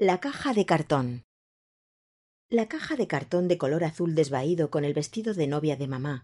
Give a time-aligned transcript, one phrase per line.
[0.00, 1.24] La caja de cartón.
[2.48, 6.22] La caja de cartón de color azul desvaído con el vestido de novia de mamá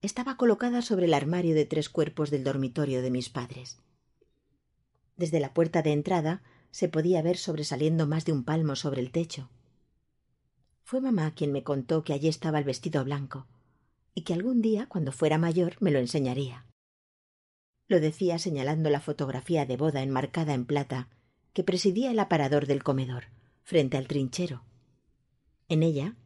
[0.00, 3.78] estaba colocada sobre el armario de tres cuerpos del dormitorio de mis padres.
[5.16, 9.12] Desde la puerta de entrada se podía ver sobresaliendo más de un palmo sobre el
[9.12, 9.50] techo.
[10.82, 13.46] Fue mamá quien me contó que allí estaba el vestido blanco
[14.16, 16.66] y que algún día, cuando fuera mayor, me lo enseñaría.
[17.86, 21.08] Lo decía señalando la fotografía de boda enmarcada en plata
[21.52, 23.24] que presidía el aparador del comedor,
[23.62, 24.64] frente al trinchero.
[25.68, 26.16] En ella,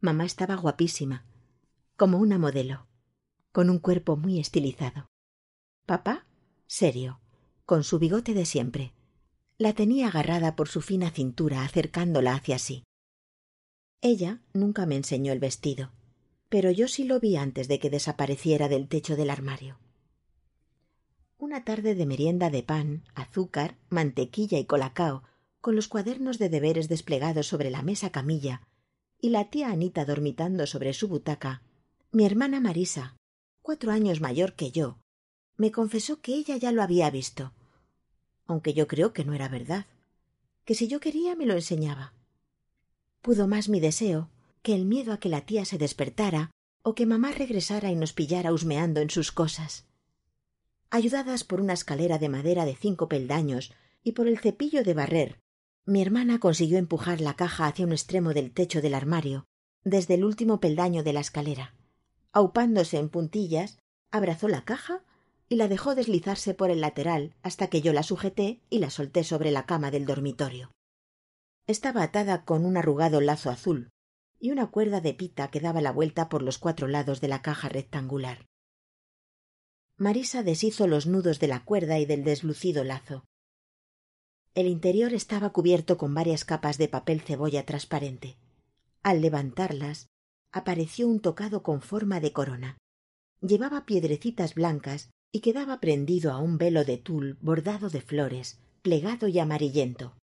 [0.00, 1.24] mamá estaba guapísima,
[1.96, 2.86] como una modelo,
[3.52, 5.06] con un cuerpo muy estilizado.
[5.86, 6.26] Papá,
[6.66, 7.20] serio,
[7.66, 8.92] con su bigote de siempre.
[9.58, 12.84] La tenía agarrada por su fina cintura, acercándola hacia sí.
[14.00, 15.92] Ella nunca me enseñó el vestido,
[16.48, 19.78] pero yo sí lo vi antes de que desapareciera del techo del armario.
[21.44, 25.24] Una tarde de merienda de pan, azúcar, mantequilla y colacao,
[25.60, 28.62] con los cuadernos de deberes desplegados sobre la mesa camilla,
[29.20, 31.60] y la tía Anita dormitando sobre su butaca,
[32.12, 33.18] mi hermana Marisa,
[33.60, 34.96] cuatro años mayor que yo,
[35.58, 37.52] me confesó que ella ya lo había visto,
[38.46, 39.84] aunque yo creo que no era verdad,
[40.64, 42.14] que si yo quería me lo enseñaba.
[43.20, 44.30] Pudo más mi deseo
[44.62, 48.14] que el miedo a que la tía se despertara o que mamá regresara y nos
[48.14, 49.84] pillara husmeando en sus cosas.
[50.94, 53.72] Ayudadas por una escalera de madera de cinco peldaños
[54.04, 55.40] y por el cepillo de barrer,
[55.84, 59.44] mi hermana consiguió empujar la caja hacia un extremo del techo del armario,
[59.82, 61.74] desde el último peldaño de la escalera.
[62.30, 63.80] Aupándose en puntillas,
[64.12, 65.02] abrazó la caja
[65.48, 69.24] y la dejó deslizarse por el lateral hasta que yo la sujeté y la solté
[69.24, 70.70] sobre la cama del dormitorio.
[71.66, 73.90] Estaba atada con un arrugado lazo azul
[74.38, 77.42] y una cuerda de pita que daba la vuelta por los cuatro lados de la
[77.42, 78.46] caja rectangular.
[79.96, 83.24] Marisa deshizo los nudos de la cuerda y del deslucido lazo.
[84.54, 88.36] El interior estaba cubierto con varias capas de papel cebolla transparente.
[89.04, 90.08] Al levantarlas,
[90.50, 92.78] apareció un tocado con forma de corona.
[93.40, 99.28] Llevaba piedrecitas blancas y quedaba prendido a un velo de tul bordado de flores, plegado
[99.28, 100.16] y amarillento.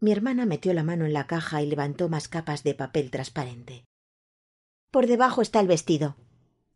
[0.00, 3.84] Mi hermana metió la mano en la caja y levantó más capas de papel transparente.
[4.90, 6.16] Por debajo está el vestido.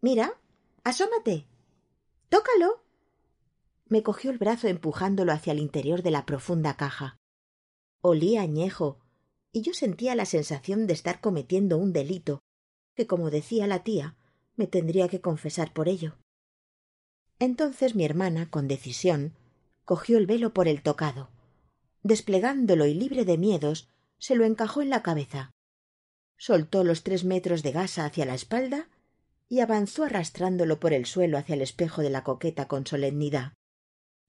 [0.00, 0.40] Mira,
[0.84, 1.46] asómate.
[2.28, 2.84] Tócalo.
[3.86, 7.16] Me cogió el brazo empujándolo hacia el interior de la profunda caja.
[8.02, 8.98] Olía añejo,
[9.50, 12.42] y yo sentía la sensación de estar cometiendo un delito,
[12.94, 14.16] que, como decía la tía,
[14.56, 16.18] me tendría que confesar por ello.
[17.38, 19.34] Entonces mi hermana, con decisión,
[19.84, 21.30] cogió el velo por el tocado.
[22.02, 23.88] Desplegándolo y libre de miedos,
[24.18, 25.52] se lo encajó en la cabeza.
[26.36, 28.88] Soltó los tres metros de gasa hacia la espalda
[29.48, 33.54] y avanzó arrastrándolo por el suelo hacia el espejo de la coqueta con solemnidad,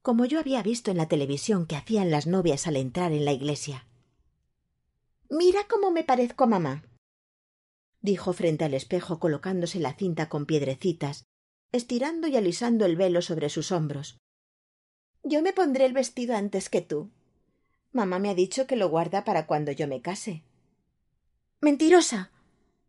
[0.02, 3.34] como yo había visto en la televisión que hacían las novias al entrar en la
[3.34, 3.88] iglesia.
[5.30, 6.84] Mira cómo me parezco mamá,
[8.02, 11.26] dijo frente al espejo colocándose la cinta con piedrecitas,
[11.72, 14.18] estirando y alisando el velo sobre sus hombros.
[15.24, 17.12] Yo me pondré el vestido antes que tú.
[17.92, 20.44] Mamá me ha dicho que lo guarda para cuando yo me case.
[21.60, 22.32] Mentirosa.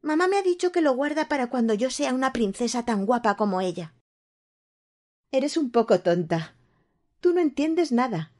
[0.02, 3.36] Mamá me ha dicho que lo guarda para cuando yo sea una princesa tan guapa
[3.36, 3.94] como ella.
[5.30, 6.56] Eres un poco tonta.
[7.20, 8.32] Tú no entiendes nada.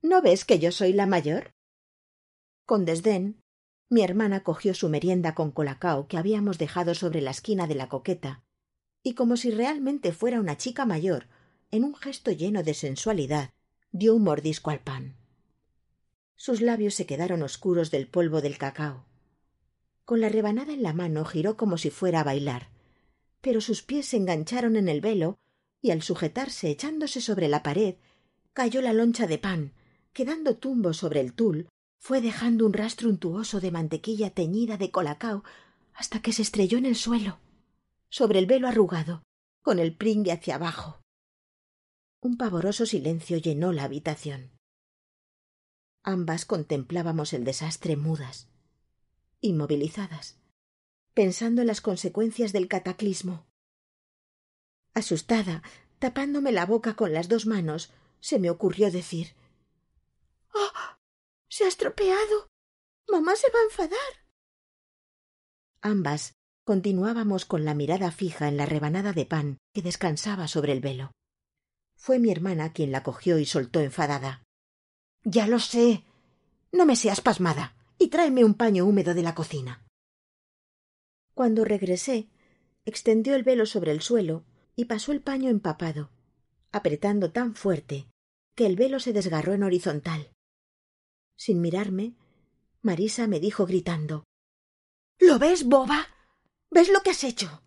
[0.00, 1.50] ¿No ves que yo soy la mayor?
[2.66, 3.40] Con desdén,
[3.90, 7.88] mi hermana cogió su merienda con colacao que habíamos dejado sobre la esquina de la
[7.88, 8.42] coqueta,
[9.02, 11.26] y como si realmente fuera una chica mayor,
[11.72, 13.50] en un gesto lleno de sensualidad,
[13.90, 15.16] dio un mordisco al pan.
[16.36, 19.04] Sus labios se quedaron oscuros del polvo del cacao
[20.04, 22.70] con la rebanada en la mano giró como si fuera a bailar,
[23.40, 25.38] pero sus pies se engancharon en el velo
[25.80, 27.96] y al sujetarse echándose sobre la pared
[28.52, 29.72] cayó la loncha de pan,
[30.12, 31.68] quedando tumbo sobre el tul,
[31.98, 35.44] fue dejando un rastro untuoso de mantequilla teñida de colacao
[35.94, 37.38] hasta que se estrelló en el suelo,
[38.08, 39.22] sobre el velo arrugado,
[39.62, 41.00] con el pringue hacia abajo.
[42.20, 44.52] Un pavoroso silencio llenó la habitación.
[46.02, 48.51] Ambas contemplábamos el desastre mudas
[49.42, 50.38] inmovilizadas,
[51.12, 53.44] pensando en las consecuencias del cataclismo.
[54.94, 55.62] Asustada,
[55.98, 59.34] tapándome la boca con las dos manos, se me ocurrió decir
[60.54, 60.96] ¡Oh!
[61.48, 62.48] Se ha estropeado.
[63.08, 63.98] Mamá se va a enfadar.
[65.82, 66.34] Ambas
[66.64, 71.10] continuábamos con la mirada fija en la rebanada de pan que descansaba sobre el velo.
[71.96, 74.44] Fue mi hermana quien la cogió y soltó enfadada.
[75.24, 76.04] Ya lo sé.
[76.70, 79.86] No me seas pasmada y tráeme un paño húmedo de la cocina.
[81.34, 82.28] Cuando regresé,
[82.84, 84.44] extendió el velo sobre el suelo
[84.74, 86.10] y pasó el paño empapado,
[86.72, 88.08] apretando tan fuerte
[88.56, 90.32] que el velo se desgarró en horizontal.
[91.36, 92.16] Sin mirarme,
[92.80, 94.24] Marisa me dijo gritando
[95.20, 96.08] ¿Lo ves, boba?
[96.70, 97.62] ¿Ves lo que has hecho?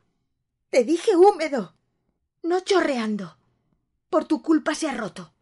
[0.70, 1.78] Te dije húmedo,
[2.44, 3.38] no chorreando.
[4.10, 5.34] Por tu culpa se ha roto.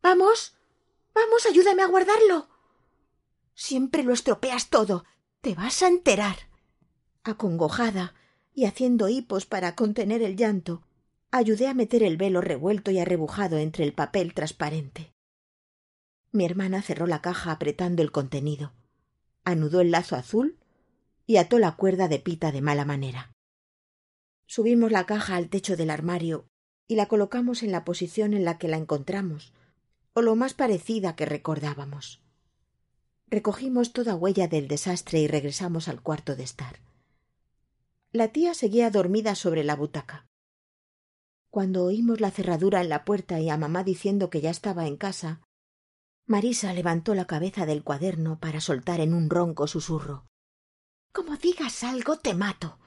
[0.00, 0.56] Vamos,
[1.12, 2.48] vamos, ayúdame a guardarlo.
[3.60, 5.04] Siempre lo estropeas todo.
[5.42, 6.48] Te vas a enterar.
[7.24, 8.14] Acongojada
[8.54, 10.82] y haciendo hipos para contener el llanto,
[11.30, 15.12] ayudé a meter el velo revuelto y arrebujado entre el papel transparente.
[16.32, 18.72] Mi hermana cerró la caja apretando el contenido,
[19.44, 20.58] anudó el lazo azul
[21.26, 23.30] y ató la cuerda de pita de mala manera.
[24.46, 26.46] Subimos la caja al techo del armario
[26.88, 29.52] y la colocamos en la posición en la que la encontramos,
[30.14, 32.22] o lo más parecida que recordábamos.
[33.30, 36.80] Recogimos toda huella del desastre y regresamos al cuarto de estar.
[38.10, 40.26] La tía seguía dormida sobre la butaca.
[41.48, 44.96] Cuando oímos la cerradura en la puerta y a mamá diciendo que ya estaba en
[44.96, 45.42] casa,
[46.26, 50.26] Marisa levantó la cabeza del cuaderno para soltar en un ronco susurro.
[51.12, 52.78] Como digas algo, te mato.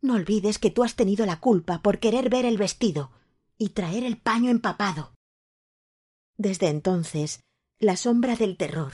[0.00, 3.10] No olvides que tú has tenido la culpa por querer ver el vestido
[3.58, 5.14] y traer el paño empapado.
[6.36, 7.40] Desde entonces,
[7.80, 8.92] la sombra del terror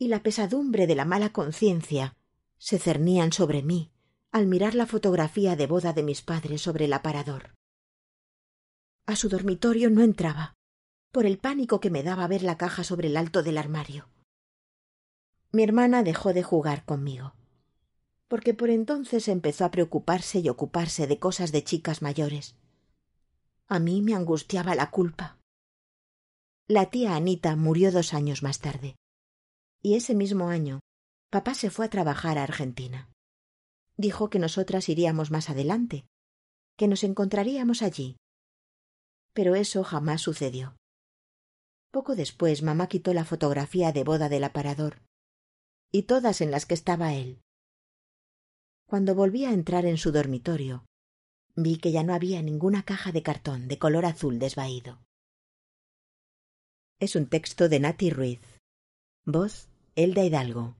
[0.00, 2.16] y la pesadumbre de la mala conciencia
[2.56, 3.92] se cernían sobre mí
[4.32, 7.50] al mirar la fotografía de boda de mis padres sobre el aparador.
[9.04, 10.54] A su dormitorio no entraba,
[11.12, 14.08] por el pánico que me daba ver la caja sobre el alto del armario.
[15.52, 17.34] Mi hermana dejó de jugar conmigo,
[18.26, 22.56] porque por entonces empezó a preocuparse y ocuparse de cosas de chicas mayores.
[23.68, 25.36] A mí me angustiaba la culpa.
[26.68, 28.96] La tía Anita murió dos años más tarde,
[29.82, 30.80] y ese mismo año
[31.30, 33.10] papá se fue a trabajar a Argentina
[34.00, 36.06] dijo que nosotras iríamos más adelante,
[36.76, 38.16] que nos encontraríamos allí.
[39.34, 40.74] Pero eso jamás sucedió.
[41.90, 45.02] Poco después mamá quitó la fotografía de boda del aparador,
[45.92, 47.40] y todas en las que estaba él.
[48.86, 50.84] Cuando volví a entrar en su dormitorio,
[51.54, 54.98] vi que ya no había ninguna caja de cartón de color azul desvaído.
[56.98, 58.40] Es un texto de Nati Ruiz.
[59.24, 59.69] Voz
[60.04, 60.79] Elda Hidalgo.